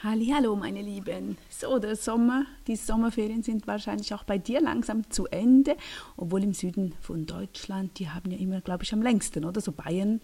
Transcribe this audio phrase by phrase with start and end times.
[0.00, 1.38] Hallo, meine Lieben.
[1.50, 5.76] So, der Sommer, die Sommerferien sind wahrscheinlich auch bei dir langsam zu Ende,
[6.16, 9.60] obwohl im Süden von Deutschland, die haben ja immer, glaube ich, am längsten, oder?
[9.60, 10.20] So Bayern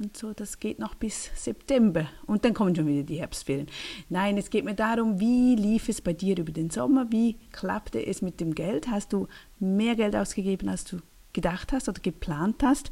[0.00, 3.68] und so, das geht noch bis September und dann kommen schon wieder die Herbstferien.
[4.08, 7.06] Nein, es geht mir darum, wie lief es bei dir über den Sommer?
[7.12, 8.88] Wie klappte es mit dem Geld?
[8.88, 9.28] Hast du
[9.60, 10.96] mehr Geld ausgegeben, als du
[11.32, 12.90] gedacht hast oder geplant hast?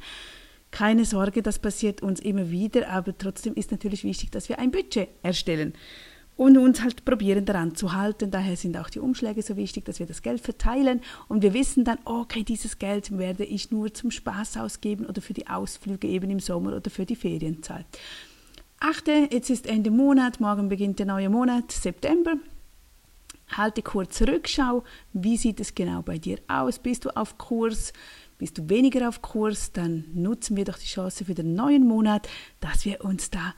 [0.70, 4.70] Keine Sorge, das passiert uns immer wieder, aber trotzdem ist natürlich wichtig, dass wir ein
[4.70, 5.74] Budget erstellen
[6.36, 8.30] und uns halt probieren daran zu halten.
[8.30, 11.84] Daher sind auch die Umschläge so wichtig, dass wir das Geld verteilen und wir wissen
[11.84, 16.30] dann, okay, dieses Geld werde ich nur zum Spaß ausgeben oder für die Ausflüge eben
[16.30, 17.86] im Sommer oder für die Ferienzeit.
[18.80, 22.34] Achte, jetzt ist Ende Monat, morgen beginnt der neue Monat, September.
[23.56, 24.82] Halte kurz Rückschau.
[25.12, 26.78] Wie sieht es genau bei dir aus?
[26.78, 27.92] Bist du auf Kurs?
[28.38, 29.72] Bist du weniger auf Kurs?
[29.72, 32.28] Dann nutzen wir doch die Chance für den neuen Monat,
[32.60, 33.54] dass wir uns da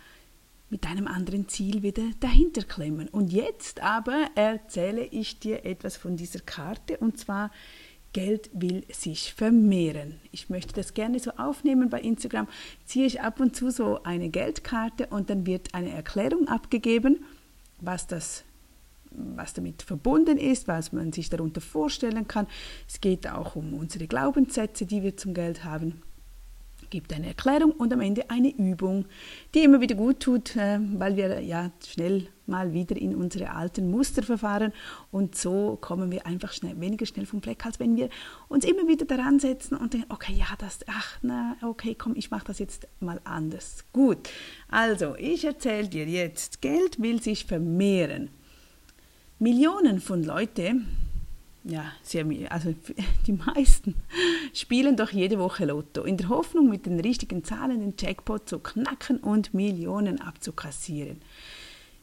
[0.75, 3.07] mit einem anderen Ziel wieder dahinter klemmen.
[3.07, 7.53] Und jetzt aber erzähle ich dir etwas von dieser Karte und zwar
[8.13, 10.21] Geld will sich vermehren.
[10.33, 12.49] Ich möchte das gerne so aufnehmen bei Instagram.
[12.87, 17.25] Ziehe ich ab und zu so eine Geldkarte und dann wird eine Erklärung abgegeben,
[17.81, 18.43] was das
[19.17, 22.49] was damit verbunden ist, was man sich darunter vorstellen kann.
[22.89, 26.03] Es geht auch um unsere Glaubenssätze, die wir zum Geld haben
[26.95, 29.07] gibt eine Erklärung und am Ende eine Übung,
[29.53, 33.91] die immer wieder gut tut, äh, weil wir ja schnell mal wieder in unsere alten
[33.91, 34.73] Muster verfahren
[35.11, 38.11] und so kommen wir einfach schnell, weniger schnell vom Fleck, als wenn wir
[38.47, 42.31] uns immer wieder daran setzen und denken, okay, ja, das, ach, na, okay, komm, ich
[42.31, 43.85] mache das jetzt mal anders.
[43.93, 44.31] Gut,
[44.69, 48.31] also ich erzähle dir jetzt, Geld will sich vermehren.
[49.41, 51.04] Millionen von Leuten
[51.65, 52.75] ja, sehr, also
[53.27, 53.95] die meisten
[54.53, 58.59] spielen doch jede Woche Lotto, in der Hoffnung, mit den richtigen Zahlen den Jackpot zu
[58.59, 61.23] knacken und Millionen abzukassieren.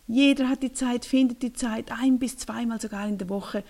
[0.07, 3.63] Jeder hat die Zeit, findet die Zeit, ein bis zweimal sogar in der Woche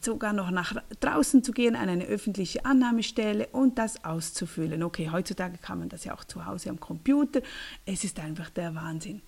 [0.00, 4.82] sogar noch nach draußen zu gehen an eine öffentliche Annahmestelle und das auszufüllen.
[4.82, 7.40] Okay, heutzutage kann man das ja auch zu Hause am Computer.
[7.86, 9.22] Es ist einfach der Wahnsinn.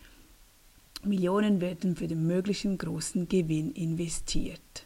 [1.05, 4.84] Millionen werden für den möglichen großen Gewinn investiert.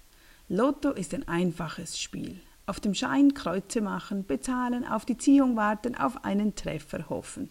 [0.50, 2.40] Lotto ist ein einfaches Spiel.
[2.64, 7.50] Auf dem Schein Kreuze machen, bezahlen, auf die Ziehung warten, auf einen Treffer hoffen.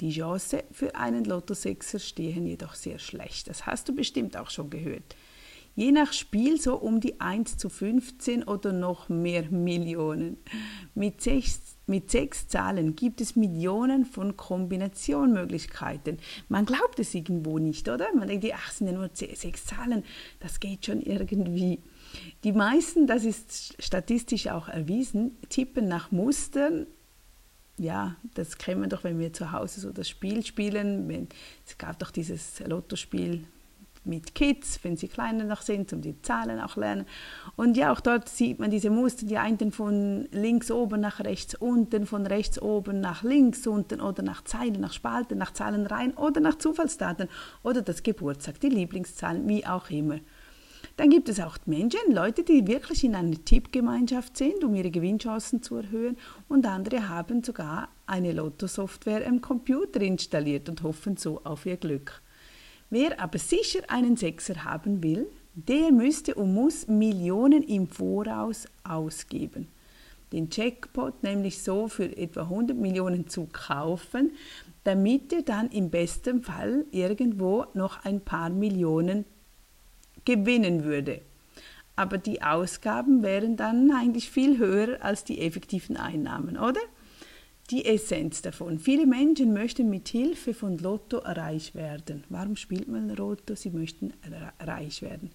[0.00, 3.48] Die Chance für einen Lottosechser stehen jedoch sehr schlecht.
[3.48, 5.14] Das hast du bestimmt auch schon gehört.
[5.76, 10.36] Je nach Spiel so um die 1 zu 15 oder noch mehr Millionen.
[10.96, 16.18] Mit sechs, mit sechs Zahlen gibt es Millionen von Kombinationmöglichkeiten.
[16.48, 18.12] Man glaubt es irgendwo nicht, oder?
[18.12, 20.02] Man denkt, ach, sind ja nur sechs Zahlen,
[20.40, 21.78] das geht schon irgendwie.
[22.44, 26.86] Die meisten, das ist statistisch auch erwiesen, tippen nach Mustern.
[27.76, 31.28] Ja, das kennen wir doch, wenn wir zu Hause so das Spiel spielen.
[31.66, 33.44] Es gab doch dieses Lottospiel
[34.04, 37.06] mit Kids, wenn sie kleiner noch sind, um die Zahlen auch lernen.
[37.56, 41.54] Und ja, auch dort sieht man diese Muster, die einen von links oben nach rechts
[41.54, 46.14] unten, von rechts oben nach links unten oder nach Zeilen, nach Spalten, nach Zahlen rein
[46.14, 47.28] oder nach Zufallsdaten
[47.62, 50.18] oder das Geburtstag, die Lieblingszahlen, wie auch immer.
[50.96, 55.60] Dann gibt es auch Menschen, Leute, die wirklich in einer Tippgemeinschaft sind, um ihre Gewinnchancen
[55.60, 56.16] zu erhöhen
[56.48, 62.22] und andere haben sogar eine Lotto-Software im Computer installiert und hoffen so auf ihr Glück.
[62.90, 69.66] Wer aber sicher einen Sechser haben will, der müsste und muss Millionen im Voraus ausgeben.
[70.32, 74.32] Den Jackpot nämlich so für etwa 100 Millionen zu kaufen,
[74.84, 79.24] damit er dann im besten Fall irgendwo noch ein paar Millionen
[80.24, 81.20] gewinnen würde.
[81.96, 86.80] Aber die Ausgaben wären dann eigentlich viel höher als die effektiven Einnahmen, oder?
[87.70, 88.78] Die Essenz davon.
[88.78, 92.24] Viele Menschen möchten mit Hilfe von Lotto reich werden.
[92.28, 93.54] Warum spielt man Lotto?
[93.54, 94.12] Sie möchten
[94.60, 95.30] reich werden.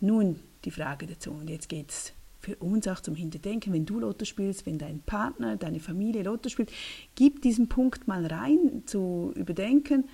[0.00, 1.32] Nun die Frage dazu.
[1.32, 3.72] Und jetzt geht es für uns auch zum Hinterdenken.
[3.72, 6.72] Wenn du Lotto spielst, wenn dein Partner, deine Familie Lotto spielt,
[7.14, 10.04] gib diesen Punkt mal rein zu überdenken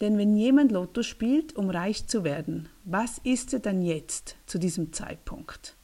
[0.00, 4.58] denn wenn jemand Lotto spielt, um reich zu werden, was ist er dann jetzt zu
[4.58, 5.76] diesem Zeitpunkt?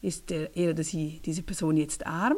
[0.00, 2.36] Ist er, er oder sie, diese Person jetzt arm?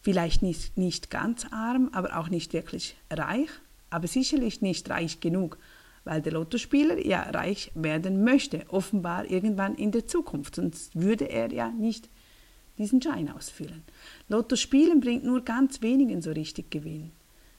[0.00, 3.50] Vielleicht nicht, nicht ganz arm, aber auch nicht wirklich reich,
[3.90, 5.58] aber sicherlich nicht reich genug,
[6.04, 11.52] weil der Lottospieler ja reich werden möchte, offenbar irgendwann in der Zukunft, sonst würde er
[11.52, 12.08] ja nicht
[12.78, 13.82] diesen Schein ausfüllen.
[14.28, 17.10] Lotto spielen bringt nur ganz wenigen so richtig Gewinn.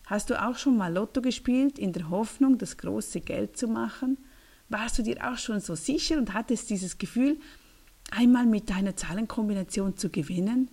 [0.07, 4.17] Hast du auch schon mal Lotto gespielt in der Hoffnung, das große Geld zu machen?
[4.69, 7.37] Warst du dir auch schon so sicher und hattest dieses Gefühl,
[8.09, 10.69] einmal mit deiner Zahlenkombination zu gewinnen?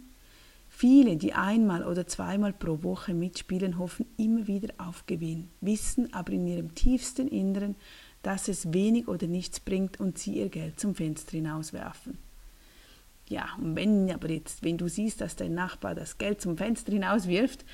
[0.69, 6.33] Viele, die einmal oder zweimal pro Woche mitspielen, hoffen immer wieder auf Gewinn, wissen aber
[6.33, 7.75] in ihrem tiefsten Inneren,
[8.23, 12.19] dass es wenig oder nichts bringt und sie ihr Geld zum Fenster hinauswerfen.
[13.29, 16.93] Ja, und wenn aber jetzt, wenn du siehst, dass dein Nachbar das Geld zum Fenster
[16.93, 17.65] hinauswirft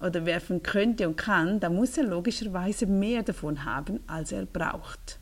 [0.00, 5.18] oder werfen könnte und kann, dann muss er logischerweise mehr davon haben, als er braucht.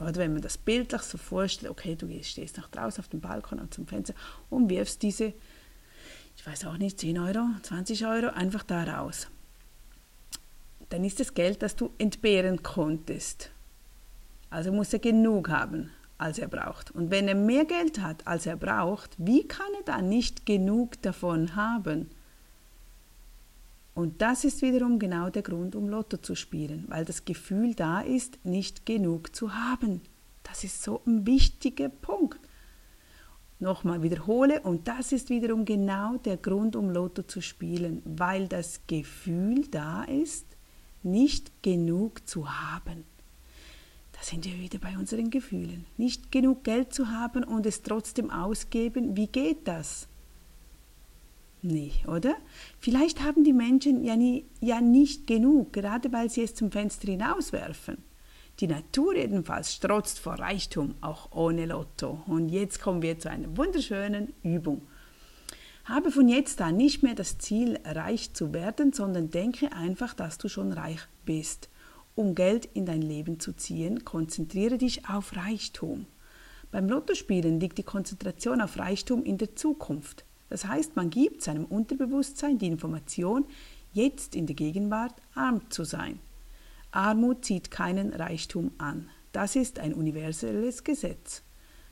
[0.00, 3.60] Oder wenn man das bildlich so vorstellt, okay, du stehst nach draußen auf dem Balkon
[3.60, 4.14] und zum Fenster
[4.50, 5.32] und wirfst diese,
[6.36, 9.28] ich weiß auch nicht, 10 Euro, 20 Euro einfach da raus.
[10.90, 13.50] Dann ist das Geld, das du entbehren konntest.
[14.50, 16.90] Also muss er genug haben als er braucht.
[16.90, 21.00] Und wenn er mehr Geld hat, als er braucht, wie kann er dann nicht genug
[21.02, 22.10] davon haben?
[23.96, 28.02] Und das ist wiederum genau der Grund, um Lotto zu spielen, weil das Gefühl da
[28.02, 30.02] ist, nicht genug zu haben.
[30.42, 32.38] Das ist so ein wichtiger Punkt.
[33.58, 38.80] Nochmal wiederhole, und das ist wiederum genau der Grund, um Lotto zu spielen, weil das
[38.86, 40.44] Gefühl da ist,
[41.02, 43.04] nicht genug zu haben.
[44.12, 45.86] Da sind wir wieder bei unseren Gefühlen.
[45.96, 50.06] Nicht genug Geld zu haben und es trotzdem ausgeben, wie geht das?
[51.68, 52.36] Nee, oder?
[52.78, 57.10] Vielleicht haben die Menschen ja, nie, ja nicht genug, gerade weil sie es zum Fenster
[57.10, 57.98] hinauswerfen.
[58.60, 62.22] Die Natur jedenfalls strotzt vor Reichtum, auch ohne Lotto.
[62.28, 64.82] Und jetzt kommen wir zu einer wunderschönen Übung.
[65.86, 70.38] Habe von jetzt an nicht mehr das Ziel, reich zu werden, sondern denke einfach, dass
[70.38, 71.68] du schon reich bist.
[72.14, 76.06] Um Geld in dein Leben zu ziehen, konzentriere dich auf Reichtum.
[76.70, 80.24] Beim Lottospielen liegt die Konzentration auf Reichtum in der Zukunft.
[80.48, 83.44] Das heißt, man gibt seinem Unterbewusstsein die Information,
[83.92, 86.20] jetzt in der Gegenwart arm zu sein.
[86.92, 89.08] Armut zieht keinen Reichtum an.
[89.32, 91.42] Das ist ein universelles Gesetz.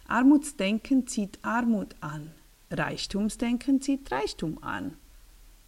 [0.07, 2.31] Armutsdenken zieht Armut an.
[2.71, 4.97] Reichtumsdenken zieht Reichtum an.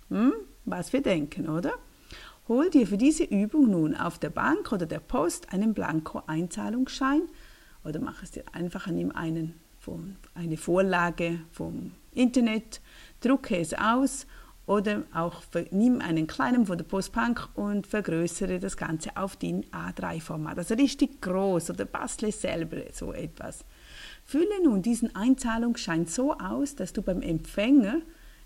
[0.09, 0.33] Hm?
[0.65, 1.73] Was wir denken, oder?
[2.49, 7.23] Hol dir für diese Übung nun auf der Bank oder der Post einen Blanko-Einzahlungsschein
[7.85, 12.81] oder mach es dir einfach, nimm einen vom, eine Vorlage vom Internet,
[13.21, 14.27] drucke es aus
[14.67, 20.59] oder auch nimm einen kleinen von der Postbank und vergrößere das Ganze auf DIN A3-Format,
[20.59, 23.65] also richtig groß oder bastle selber so etwas.
[24.25, 28.03] Fülle nun diesen Einzahlungsschein so aus, dass du beim Empfänger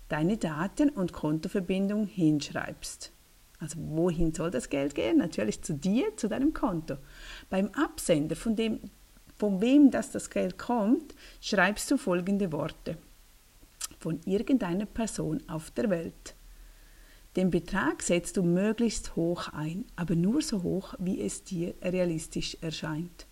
[0.09, 3.11] deine Daten und Kontoverbindung hinschreibst.
[3.59, 5.17] Also wohin soll das Geld gehen?
[5.17, 6.97] Natürlich zu dir, zu deinem Konto.
[7.49, 8.79] Beim Absender, von, dem,
[9.37, 12.97] von wem das, das Geld kommt, schreibst du folgende Worte.
[14.01, 16.33] Von irgendeiner Person auf der Welt.
[17.35, 22.57] Den Betrag setzt du möglichst hoch ein, aber nur so hoch, wie es dir realistisch
[22.61, 23.27] erscheint.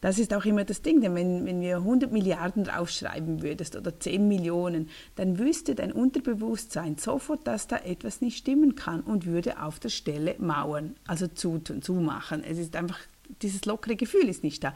[0.00, 3.98] Das ist auch immer das Ding, denn wenn, wenn wir 100 Milliarden draufschreiben würdest oder
[3.98, 9.60] 10 Millionen, dann wüsste dein Unterbewusstsein sofort, dass da etwas nicht stimmen kann und würde
[9.60, 12.44] auf der Stelle mauern, also zutun, zumachen.
[12.44, 13.00] Es ist einfach,
[13.40, 14.74] dieses lockere Gefühl ist nicht da.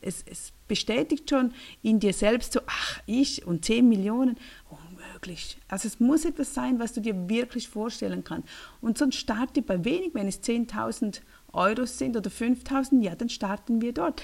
[0.00, 1.52] Es, es bestätigt schon
[1.82, 4.36] in dir selbst so, ach, ich und 10 Millionen,
[4.68, 5.58] unmöglich.
[5.68, 8.48] Also es muss etwas sein, was du dir wirklich vorstellen kannst.
[8.80, 11.20] Und sonst starte bei wenig, wenn es 10.000
[11.52, 14.22] Euro sind oder 5.000, ja, dann starten wir dort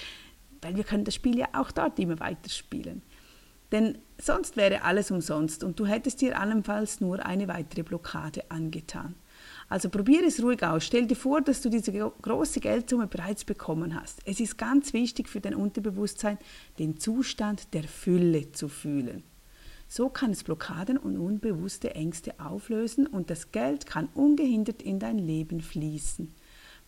[0.62, 3.02] weil wir können das Spiel ja auch dort immer weiterspielen.
[3.72, 9.14] Denn sonst wäre alles umsonst und du hättest dir allenfalls nur eine weitere Blockade angetan.
[9.70, 10.84] Also probiere es ruhig aus.
[10.84, 14.20] Stell dir vor, dass du diese große Geldsumme bereits bekommen hast.
[14.24, 16.38] Es ist ganz wichtig für dein Unterbewusstsein,
[16.80, 19.22] den Zustand der Fülle zu fühlen.
[19.86, 25.18] So kann es Blockaden und unbewusste Ängste auflösen und das Geld kann ungehindert in dein
[25.18, 26.34] Leben fließen.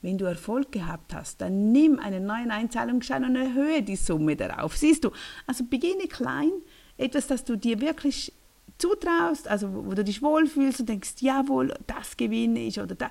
[0.03, 4.77] Wenn du Erfolg gehabt hast, dann nimm einen neuen Einzahlungsschein und erhöhe die Summe darauf.
[4.77, 5.13] Siehst du,
[5.47, 6.51] also beginne klein,
[6.97, 8.33] etwas, das du dir wirklich
[8.79, 13.11] zutraust, also wo du dich wohlfühlst und denkst, jawohl, das gewinne ich oder da.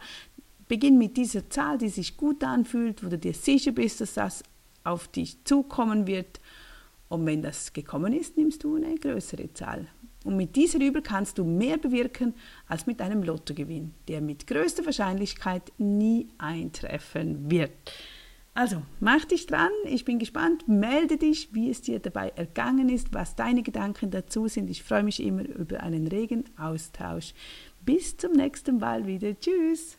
[0.68, 4.44] Beginn mit dieser Zahl, die sich gut anfühlt, wo du dir sicher bist, dass das
[4.84, 6.40] auf dich zukommen wird.
[7.10, 9.88] Und wenn das gekommen ist, nimmst du eine größere Zahl.
[10.24, 12.36] Und mit dieser Übel kannst du mehr bewirken
[12.68, 17.72] als mit einem Lottogewinn, der mit größter Wahrscheinlichkeit nie eintreffen wird.
[18.54, 23.14] Also, mach dich dran, ich bin gespannt, melde dich, wie es dir dabei ergangen ist,
[23.14, 24.70] was deine Gedanken dazu sind.
[24.70, 27.34] Ich freue mich immer über einen regen Austausch.
[27.86, 29.40] Bis zum nächsten Mal wieder.
[29.40, 29.98] Tschüss.